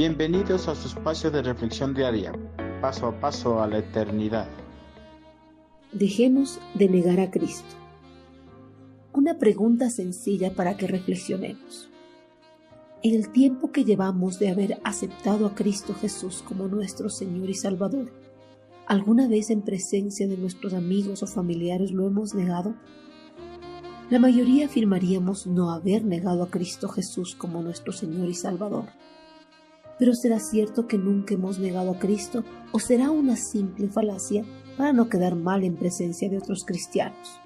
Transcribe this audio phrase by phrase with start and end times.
[0.00, 2.32] Bienvenidos a su espacio de reflexión diaria,
[2.80, 4.48] paso a paso a la eternidad.
[5.92, 7.74] Dejemos de negar a Cristo.
[9.12, 11.90] Una pregunta sencilla para que reflexionemos.
[13.02, 17.54] En el tiempo que llevamos de haber aceptado a Cristo Jesús como nuestro Señor y
[17.54, 18.10] Salvador,
[18.86, 22.74] ¿alguna vez en presencia de nuestros amigos o familiares lo hemos negado?
[24.08, 28.86] La mayoría afirmaríamos no haber negado a Cristo Jesús como nuestro Señor y Salvador.
[30.00, 34.44] Pero ¿será cierto que nunca hemos negado a Cristo o será una simple falacia
[34.78, 37.38] para no quedar mal en presencia de otros cristianos?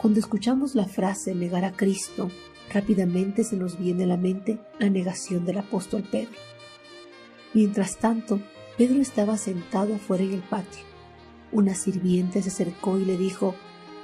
[0.00, 2.30] Cuando escuchamos la frase negar a Cristo,
[2.72, 6.38] rápidamente se nos viene a la mente la negación del apóstol Pedro.
[7.52, 8.40] Mientras tanto,
[8.78, 10.84] Pedro estaba sentado afuera en el patio.
[11.50, 13.56] Una sirviente se acercó y le dijo,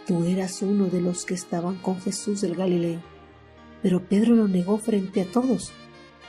[0.04, 3.00] Tú eras uno de los que estaban con Jesús el Galileo.
[3.82, 5.72] Pero Pedro lo negó frente a todos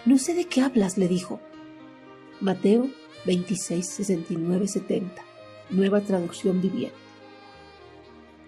[0.04, 1.40] no sé de qué hablas, le dijo.
[2.40, 2.90] Mateo
[3.26, 5.22] 26, 69, 70.
[5.70, 6.96] Nueva traducción viviente.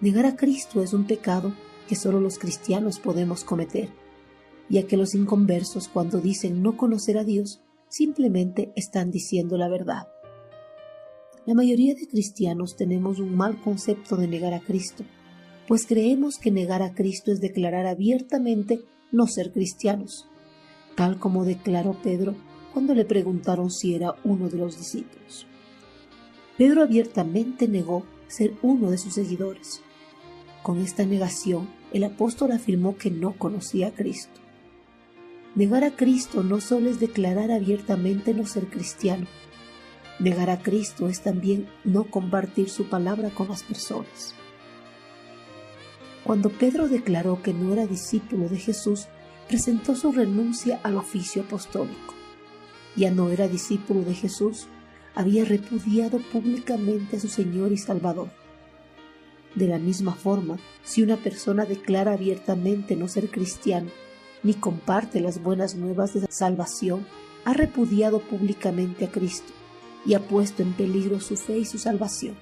[0.00, 1.54] Negar a Cristo es un pecado
[1.88, 3.88] que solo los cristianos podemos cometer,
[4.68, 10.08] ya que los inconversos cuando dicen no conocer a Dios, simplemente están diciendo la verdad.
[11.46, 15.04] La mayoría de cristianos tenemos un mal concepto de negar a Cristo,
[15.68, 18.80] pues creemos que negar a Cristo es declarar abiertamente
[19.12, 20.26] no ser cristianos
[20.94, 22.34] tal como declaró Pedro
[22.72, 25.46] cuando le preguntaron si era uno de los discípulos.
[26.58, 29.82] Pedro abiertamente negó ser uno de sus seguidores.
[30.62, 34.40] Con esta negación, el apóstol afirmó que no conocía a Cristo.
[35.54, 39.26] Negar a Cristo no solo es declarar abiertamente no ser cristiano.
[40.18, 44.34] Negar a Cristo es también no compartir su palabra con las personas.
[46.24, 49.08] Cuando Pedro declaró que no era discípulo de Jesús,
[49.48, 52.14] presentó su renuncia al oficio apostólico.
[52.96, 54.66] Ya no era discípulo de Jesús,
[55.14, 58.30] había repudiado públicamente a su Señor y Salvador.
[59.54, 63.90] De la misma forma, si una persona declara abiertamente no ser cristiano,
[64.42, 67.06] ni comparte las buenas nuevas de salvación,
[67.44, 69.52] ha repudiado públicamente a Cristo
[70.04, 72.34] y ha puesto en peligro su fe y su salvación.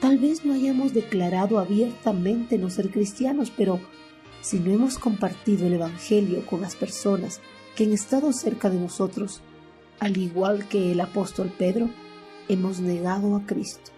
[0.00, 3.80] Tal vez no hayamos declarado abiertamente no ser cristianos, pero
[4.40, 7.40] si no hemos compartido el Evangelio con las personas
[7.76, 9.40] que han estado cerca de nosotros,
[10.00, 11.90] al igual que el apóstol Pedro,
[12.48, 13.92] hemos negado a Cristo.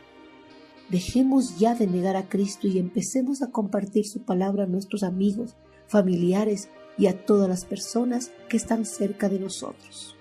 [0.88, 5.56] Dejemos ya de negar a Cristo y empecemos a compartir su palabra a nuestros amigos,
[5.86, 6.68] familiares
[6.98, 10.16] y a todas las personas que están cerca de nosotros.